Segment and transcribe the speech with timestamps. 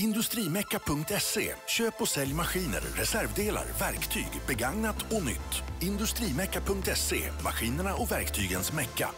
[0.00, 1.54] Industrimecka.se.
[1.66, 5.62] Köp och sälj maskiner, reservdelar, verktyg, begagnat och nytt.
[5.80, 7.20] Industrimecka.se.
[7.44, 9.08] Maskinerna och verktygens mecka.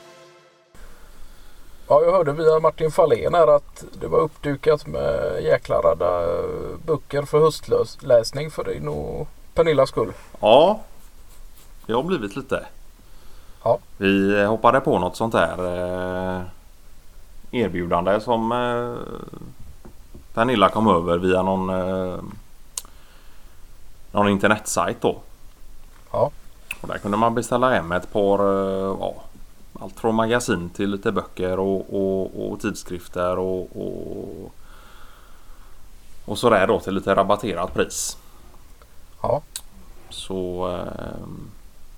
[1.89, 6.27] Ja, jag hörde via Martin Fahlén här att det var uppdukat med jäkla radda
[6.87, 10.13] böcker för höstläsning för din och Pernillas skull.
[10.41, 10.81] Ja,
[11.87, 12.67] det har blivit lite.
[13.65, 13.79] Ja.
[13.97, 16.43] Vi hoppade på något sånt där eh,
[17.51, 19.53] erbjudande som eh,
[20.35, 22.21] Pernilla kom över via någon, eh,
[24.13, 25.21] någon internetsajt då.
[26.13, 26.31] Ja.
[26.81, 29.15] Och där kunde man beställa hem ett par eh, ja,
[29.81, 34.53] allt från magasin till lite böcker och, och, och tidskrifter och, och,
[36.25, 38.17] och sådär då till lite rabatterat pris.
[39.23, 39.43] Ja.
[40.11, 41.27] Så eh,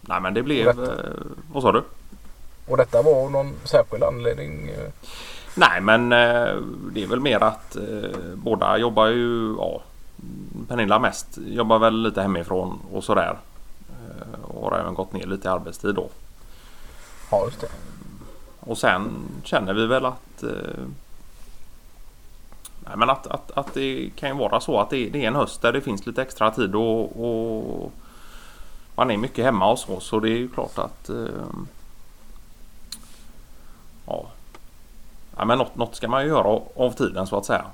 [0.01, 0.69] nej men det blev...
[0.69, 1.11] Eh,
[1.53, 1.85] vad sa du?
[2.69, 4.69] Och detta var någon särskild anledning?
[4.69, 4.91] eh,
[5.55, 6.57] Nej men eh,
[6.93, 9.83] det är väl mer att eh, båda jobbar ju, ja
[10.69, 13.39] Pernilla mest jobbar väl lite hemifrån och sådär.
[13.89, 16.09] Eh, och har även gått ner lite i arbetstid då.
[17.31, 17.69] Ja, just det.
[18.61, 19.11] Och sen
[19.45, 20.45] känner vi väl att
[22.87, 25.35] Nej men att, att, att det kan ju vara så att det, det är en
[25.35, 27.93] höst där det finns lite extra tid och, och
[28.95, 31.27] man är mycket hemma hos oss så det är ju klart att eh,
[34.07, 34.27] Ja
[35.45, 37.65] Ja men något, något ska man ju göra av- tiden så att säga.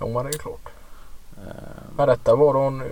[0.00, 0.68] Jo, men det är klart.
[1.36, 1.52] Eh,
[1.96, 2.82] Men detta var då en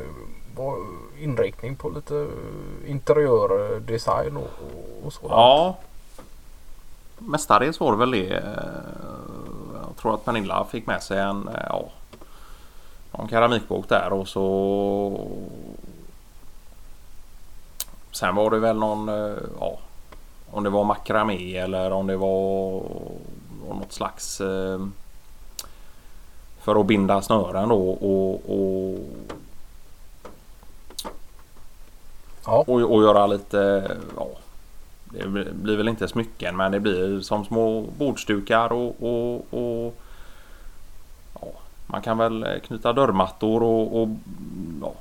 [0.56, 0.76] var
[1.18, 2.28] inriktning på lite
[2.86, 4.50] interiördesign och,
[5.06, 5.30] och sådant.
[5.32, 5.76] Ja.
[7.18, 8.30] Mestadels var det väl det.
[8.30, 8.42] eh,
[9.86, 11.88] Jag tror att Pernilla fick med sig en, eh, ja,
[13.12, 15.26] en keramikbok där och så
[18.12, 19.08] Sen var det väl någon,
[19.60, 19.78] ja,
[20.50, 22.82] om det var makramé eller om det var
[23.82, 24.86] något slags eh,
[26.60, 28.98] för att binda snören då och, och,
[32.44, 32.64] Ja.
[32.66, 34.28] och, och göra lite, ja,
[35.04, 39.94] det blir väl inte smycken men det blir som små bordsdukar och, och, och
[41.40, 41.48] ja,
[41.86, 44.08] man kan väl knyta dörrmattor och, och
[44.80, 44.92] ja,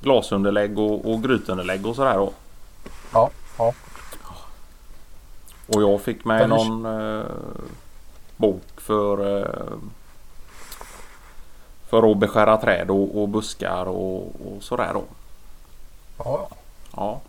[0.00, 2.28] glasunderlägg och, och grytunderlägg och sådär.
[3.12, 3.72] Ja, ja.
[5.66, 7.24] Och jag fick med någon eh,
[8.36, 9.76] bok för eh,
[11.88, 15.02] för att beskära träd och, och buskar och, och sådär då.
[16.18, 16.48] ja.
[16.96, 17.20] Ja.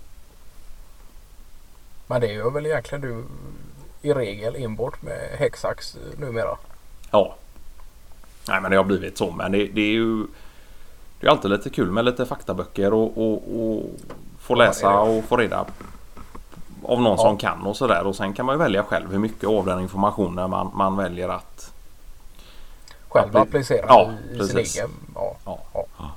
[2.08, 3.24] Men det gör väl egentligen du
[4.10, 6.58] i regel enbart med häcksax numera?
[7.12, 7.36] Ja.
[8.48, 10.28] Nej men det har blivit så men det, det är ju
[11.20, 13.84] Det är alltid lite kul med lite faktaböcker och, och, och
[14.40, 14.98] få Ja, läsa det.
[14.98, 15.66] och få reda
[16.88, 17.18] av någon Ja.
[17.18, 19.80] som kan och sådär och sen kan man ju välja själv hur mycket av den
[19.82, 21.74] informationen man, man väljer att
[23.10, 24.78] Själv Ja, applicera ja, i, i sin precis.
[24.78, 24.90] egen?
[25.16, 25.36] Ja.
[25.46, 25.60] Ja.
[25.74, 26.12] Ja.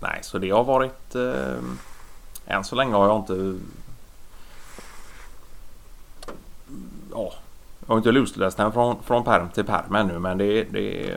[0.00, 1.56] Nej så det har varit eh,
[2.46, 3.58] Än så länge har jag inte
[7.10, 7.32] Ja
[7.80, 11.16] Jag har inte lusläst den från, från perm till perm ännu men det, det,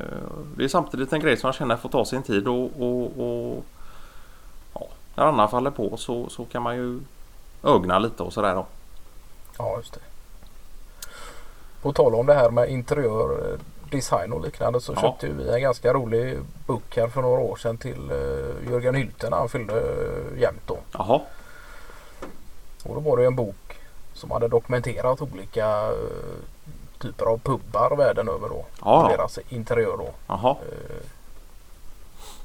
[0.58, 3.66] det är samtidigt en grej som jag känner får ta sin tid och, och, och
[4.74, 7.00] ja, När andra faller på så, så kan man ju
[7.64, 8.66] ögna lite och sådär då.
[9.58, 10.00] Ja, just det.
[11.81, 13.59] På tal om det här med interiör, eh,
[13.92, 15.02] design och liknande så Ja.
[15.02, 19.30] köpte vi en ganska rolig bok här för några år sedan till eh, Jörgen Hylte
[19.30, 20.78] när han fyllde uh, jämnt då.
[20.92, 21.22] Jaha.
[22.84, 23.80] Och då var det en bok
[24.14, 26.40] som hade dokumenterat olika eh,
[27.02, 28.66] typer av pubbar världen över då.
[28.81, 29.12] Ja.
[29.18, 30.09] Deras interiör då.
[30.28, 30.56] Jaha.
[30.72, 31.06] Eh,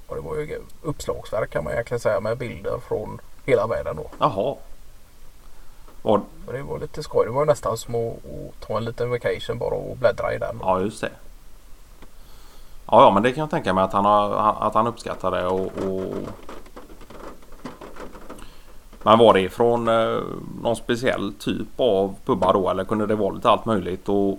[0.06, 4.10] och det var ju uppslagsverk kan man egentligen säga med bilder från hela världen då.
[4.18, 4.56] Jaha.
[6.04, 6.20] Och
[6.52, 7.26] det var lite skoj.
[7.26, 10.58] Det var nästan som att, att ta en liten vacation bara och bläddra i den.
[10.62, 11.10] ja just det.
[12.86, 15.46] Ja, ja men det kan jag tänka mig att han, har, att han uppskattar det
[15.46, 16.14] och, och...
[19.02, 20.18] Men var det från eh,
[20.62, 24.38] någon speciell typ av pubbar då eller kunde det vara lite allt möjligt och,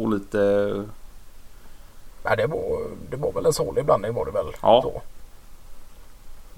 [0.00, 0.38] och lite...
[2.24, 2.78] Nej, det, var,
[3.10, 4.46] det var väl en salig blandning var det väl.
[4.62, 4.82] Ja.
[4.82, 5.02] Så.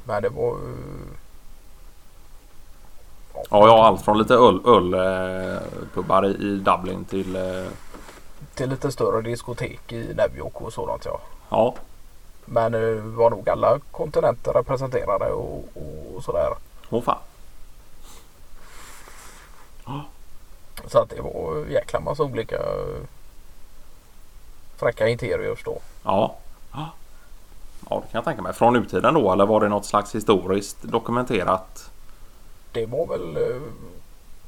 [0.04, 0.56] Men det var
[3.50, 7.36] Ja, ja allt från lite öl, öl eh, i, Dublin till...
[7.36, 7.66] Eh,
[8.54, 11.20] Till lite större diskotek i New York och sådant ja.
[11.48, 11.74] ja,
[12.44, 15.64] Men det var nog alla kontinenter representerade och,
[16.14, 16.48] och sådär.
[16.90, 17.18] åh fan.
[20.86, 23.02] Så att det var jäkla massa olika eh,
[24.76, 25.78] fräcka interiörs då.
[26.04, 26.36] Ja.
[26.72, 26.88] Ja,
[27.90, 28.52] Ja, det kan jag tänka mig.
[28.52, 31.90] Från nutiden då eller var det något slags historiskt dokumenterat?
[32.72, 33.62] Det var väl, eh,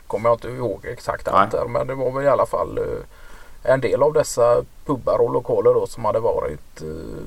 [0.06, 3.72] kommer jag inte ihåg exakt allt där, men det var väl i alla fall eh,
[3.72, 7.24] en del av dessa pubbar och lokaler då som hade varit eh,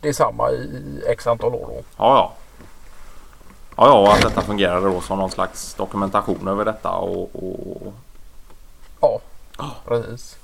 [0.00, 1.66] detsamma i x antal år.
[1.68, 1.76] Då.
[1.76, 2.32] Ja, ja.
[3.76, 7.30] Ja, ja, och att detta fungerade då som någon slags dokumentation över detta och...
[7.34, 7.92] och...
[9.00, 9.20] Ja,
[9.84, 10.36] precis.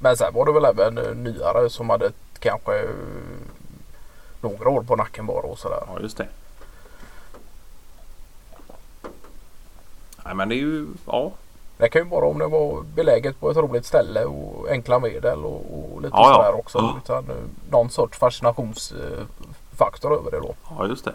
[0.00, 2.84] Men sen var det väl även eh, nyare som hade kanske
[4.40, 5.82] några år på nacken bara och sådär.
[5.86, 6.26] Ja, just det.
[10.28, 10.86] Nej, men det är ju...
[11.06, 11.30] Ja.
[11.76, 15.44] Det kan ju vara om det var beläget på ett roligt ställe och enkla medel
[15.44, 15.62] och,
[15.94, 16.34] och lite Ja, ja.
[16.34, 16.78] sådär också.
[16.78, 16.96] Ja.
[17.04, 20.54] Utan eh, någon sorts fascinationsfaktor över det då.
[20.78, 21.14] Ja, just det.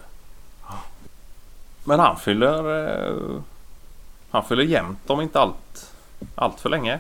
[1.84, 2.88] Men han fyller...
[3.08, 3.40] eh,
[4.32, 5.92] Han fyller jämnt om inte allt,
[6.36, 7.00] allt för länge.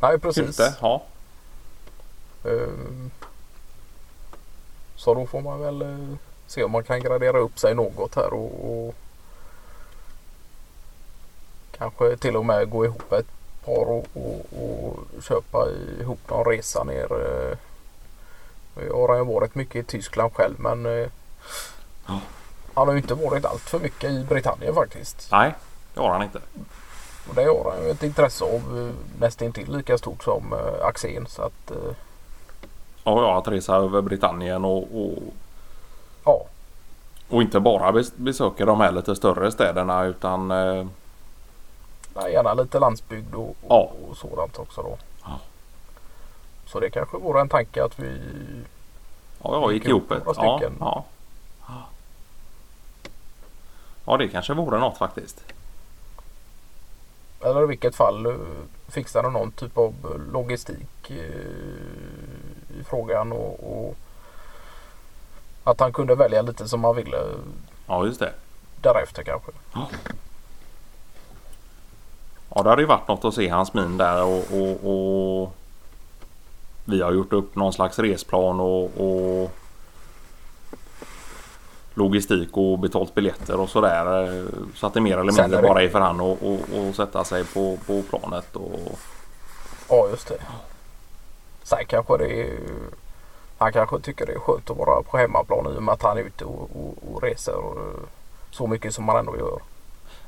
[0.00, 0.46] Nej precis.
[0.46, 0.74] Inte?
[0.80, 1.02] Ja.
[2.44, 3.10] Ehm,
[4.96, 6.14] Så då får man väl eh,
[6.46, 8.94] se om man kan gradera upp sig något här och, och
[11.82, 13.26] kanske till och med gå ihop ett
[13.64, 15.66] par och, och, och köpa
[16.00, 17.06] ihop någon resa ner.
[18.88, 21.08] Jag har ju varit mycket i Tyskland själv men eh,
[22.06, 22.20] Ja.
[22.74, 25.28] han har ju inte varit allt för mycket i Britannien faktiskt.
[25.32, 25.54] Nej,
[25.94, 26.38] det har han inte.
[27.28, 31.26] Och det har han ju ett intresse av eh, nästintill lika stort som eh, Axén.
[31.26, 31.72] Så att
[33.04, 35.18] Ja, ja, att resa över Britannien och, och,
[36.24, 36.44] ja,
[37.28, 40.50] och inte bara bes- besöka de här lite större städerna utan...
[40.50, 40.86] eh,
[42.14, 43.92] Nej, gärna lite landsbygd och, och, Ja.
[44.10, 44.98] och sådant också då.
[45.24, 45.40] Ja.
[46.66, 48.20] Så det kanske vore en tanke att vi
[49.44, 50.22] Ja, ja, Gick ihop ett.
[50.26, 51.04] Ja, ja.
[54.06, 55.40] Ja, det kanske vore något faktiskt.
[57.40, 58.32] eller i vilket fall eh,
[58.88, 59.94] fixar någon typ av
[60.32, 61.16] logistik eh,
[62.80, 63.96] i frågan och, och
[65.64, 67.18] att han kunde välja lite som han ville
[67.86, 68.32] Ja, just det.
[68.80, 69.52] därefter kanske.
[69.74, 69.88] Ja,
[72.54, 75.54] det hade ju varit något att se hans min där och, och, och
[76.84, 79.50] vi har gjort upp någon slags resplan och, och
[81.94, 84.44] logistik och betalt biljetter och sådär.
[84.74, 87.44] Så att det mer eller mindre bara är för han att och, och sätta sig
[87.44, 88.56] på, på planet.
[88.56, 88.98] Och,
[89.88, 90.38] Ja, just det.
[91.62, 92.58] Sen kanske det är
[93.58, 96.18] han kanske tycker det är skönt att vara på hemmaplan i och med att han
[96.18, 97.54] är ute och, och, och reser
[98.50, 99.60] så mycket som han ändå gör.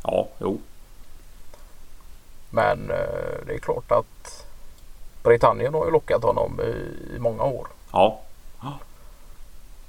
[0.03, 0.59] ja, jo.
[2.55, 4.47] Men eh, det är klart att
[5.23, 7.67] Britannien har ju lockat honom i, många år.
[7.93, 8.21] Ja,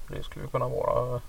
[0.07, 1.21] Det skulle ju kunna vara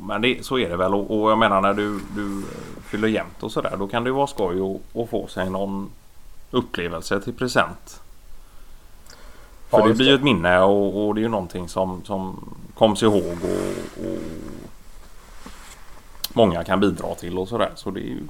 [0.00, 0.94] men det, så är det väl.
[0.94, 2.42] Och, och jag menar när du, du
[2.82, 3.76] fyller jämnt och sådär.
[3.78, 5.90] Då kan det vara skoj att, att få sig någon
[6.50, 8.00] upplevelse till present.
[9.68, 12.54] För Ja, det blir ju ett minne och, och det är ju någonting som, som
[12.74, 14.18] koms ihåg och, och
[16.38, 17.70] många kan bidra till och sådär.
[17.74, 18.20] Så det är ju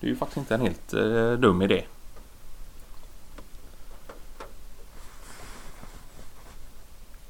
[0.00, 1.84] det är ju faktiskt inte en helt eh, dum idé.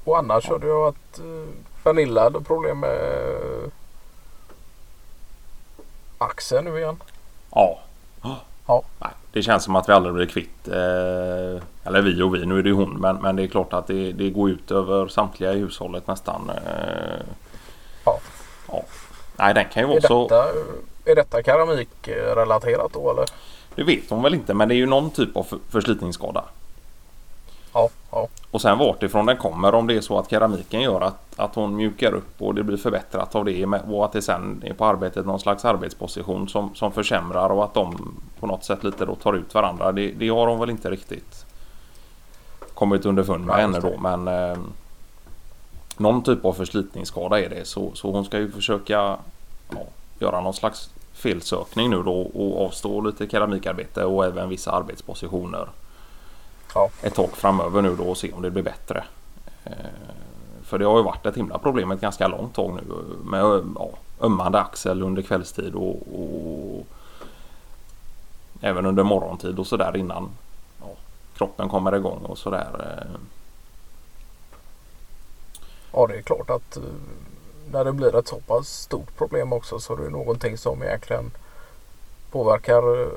[0.03, 1.47] Och annars hörde jag att eh,
[1.83, 3.69] Pernilla hade problem med eh,
[6.17, 6.97] axeln nu igen.
[7.51, 7.79] Ja.
[8.67, 8.83] Ja.
[8.99, 10.67] Nej, det känns som att vi aldrig blir kvitt.
[10.67, 12.93] Eh, eller vi och vi, nu är det ju hon.
[12.99, 16.49] Men, men det är klart att det, det går ut över samtliga i hushållet nästan.
[16.49, 17.25] Eh,
[18.05, 18.19] Ja.
[18.71, 18.83] Ja.
[19.37, 20.23] Nej, den kan ju vara så...
[20.27, 20.45] detta,
[21.05, 23.25] är detta keramikrelaterat då eller?
[23.75, 26.43] Det vet hon väl inte, men det är ju någon typ av för- förslitningsskada.
[27.73, 31.01] Ja, ja, Och sen vart ifrån den kommer om det är så att keramiken gör
[31.01, 34.63] att, att hon mjukar upp och det blir förbättrat av det och att det sen
[34.65, 38.83] är på arbetet någon slags arbetsposition som, som försämrar och att de på något sätt
[38.83, 39.91] lite då tar ut varandra.
[39.91, 41.45] Det, det har hon väl inte riktigt
[42.73, 44.57] kommit underfund med Nej, ännu då men eh,
[46.01, 49.17] någon typ av förslitningsskada är det så, så hon ska ju försöka
[49.69, 49.85] ja,
[50.19, 55.67] göra någon slags felsökning nu då och avstå lite keramikarbete och även vissa arbetspositioner
[56.75, 56.89] ja.
[57.03, 59.03] ett tag framöver nu då och se om det blir bättre.
[59.63, 59.71] Eh,
[60.63, 62.93] För det har ju varit ett himla problem ett ganska långt tag nu
[63.23, 63.41] med
[63.75, 63.89] ja,
[64.21, 66.87] ömmande axel under kvällstid och, och
[68.61, 70.29] även under morgontid och sådär innan
[70.81, 70.87] ja,
[71.37, 73.05] kroppen kommer igång och sådär.
[75.93, 76.83] Ja, det är klart att eh,
[77.71, 81.31] när det blir ett så pass stort problem också så är det någonting som egentligen
[82.31, 83.07] påverkar eh,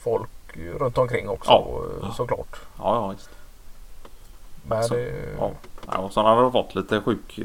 [0.00, 0.30] folk
[0.78, 1.80] runt omkring också Ja.
[2.02, 2.56] eh, såklart.
[2.78, 3.30] Ja, ja visst.
[4.68, 5.50] Men Så, det, Ja.
[5.86, 7.40] Ja, och sen har det fått lite sjuk...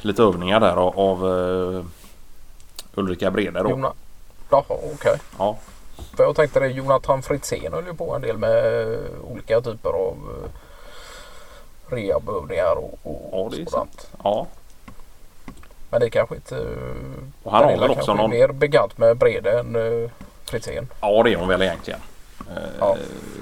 [0.00, 1.26] Lite övningar där av, av
[1.74, 1.84] eh,
[2.94, 3.70] Ulrika Brede då.
[3.70, 3.92] Jona,
[4.50, 5.18] jaha, okej.
[5.38, 5.58] Ja,
[6.16, 8.86] För jag tänkte det, Jonathan Fritzén höll ju på en del med
[9.24, 10.16] olika typer av
[11.88, 14.10] rehabövningar och, och ja det är sådant.
[14.24, 14.46] Ja.
[15.90, 16.76] Men det är kanske inte...
[17.42, 18.30] Och han har väl också någon...
[18.30, 20.10] mer begant med Brede än uh,
[20.44, 20.88] Fritzén.
[21.00, 22.00] Ja det är hon väl egentligen.
[22.56, 22.96] Eh, Ja.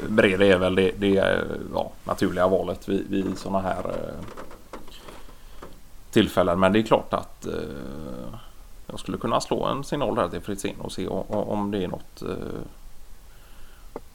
[0.08, 1.38] Brede är väl det, det eh,
[1.74, 4.24] ja, naturliga valet vid, vid sådana här eh,
[6.10, 6.60] tillfällen.
[6.60, 7.52] Men det är klart att eh,
[8.86, 11.88] jag skulle kunna slå en signal där till Fritzén och se om, om det är
[11.88, 12.60] något eh,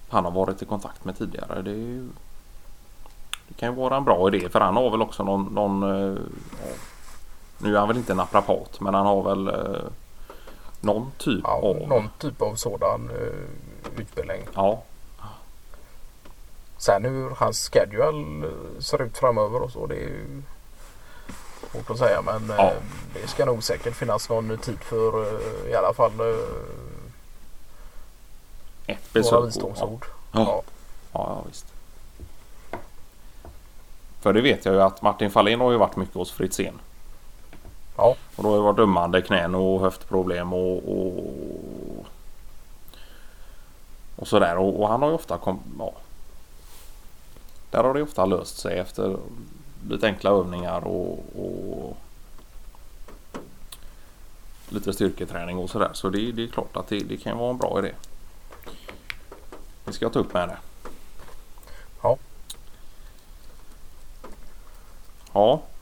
[0.10, 1.62] han har varit i kontakt med tidigare.
[1.62, 2.08] Det, är ju,
[3.50, 6.18] det kan ju vara en bra idé för han har väl också någon, någon eh,
[7.58, 9.82] nu är han väl inte naprapat men han har väl eh,
[10.82, 14.42] någon typ Ja, av någon typ av sådan uh, utbildning.
[14.56, 14.82] Ja,
[16.78, 20.42] Sen hur hans schedule eh, ser ut framöver och så det är ju
[21.72, 22.64] svårt att säga men Ja.
[22.72, 22.78] eh,
[23.14, 26.12] det ska nog säkert finnas någon tid för eh, i alla fall
[28.86, 29.34] ett några besök.
[29.40, 30.06] och- visdomsord.
[30.32, 30.40] Ja.
[30.40, 30.62] Ja.
[31.12, 31.66] Ja, ja, visst.
[34.20, 36.80] För det vet jag ju att Martin Fahlén har ju varit mycket hos Fritzén.
[37.98, 38.16] Ja.
[38.36, 42.06] Och då har det varit dömande knän och höftproblem och, och,
[44.16, 44.58] och sådär.
[44.58, 45.94] Och, och han har ju ofta kom, ja,
[47.72, 49.18] Där har det ofta löst sig efter
[49.90, 51.98] lite enkla övningar och, och
[54.70, 55.90] lite styrketräning och sådär.
[55.94, 57.92] Så det, det är klart att det, det kan vara en bra idé.
[59.86, 60.58] Det ska jag ta upp med det.
[65.40, 65.46] Ja.
[65.56, 65.79] Ja,